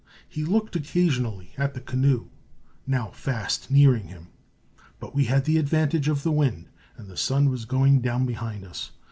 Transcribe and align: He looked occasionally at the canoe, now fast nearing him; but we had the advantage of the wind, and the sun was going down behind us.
He 0.27 0.43
looked 0.43 0.75
occasionally 0.75 1.53
at 1.59 1.75
the 1.75 1.79
canoe, 1.79 2.29
now 2.87 3.11
fast 3.11 3.69
nearing 3.69 4.07
him; 4.07 4.29
but 4.99 5.13
we 5.13 5.25
had 5.25 5.45
the 5.45 5.59
advantage 5.59 6.07
of 6.07 6.23
the 6.23 6.31
wind, 6.31 6.69
and 6.97 7.07
the 7.07 7.15
sun 7.15 7.49
was 7.51 7.65
going 7.65 8.01
down 8.01 8.25
behind 8.25 8.65
us. 8.65 8.89